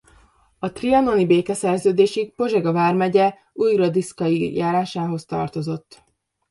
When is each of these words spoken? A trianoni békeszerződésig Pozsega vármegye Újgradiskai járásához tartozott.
A 0.59 0.71
trianoni 0.71 1.25
békeszerződésig 1.25 2.33
Pozsega 2.35 2.71
vármegye 2.71 3.33
Újgradiskai 3.53 4.53
járásához 4.55 5.25
tartozott. 5.25 6.03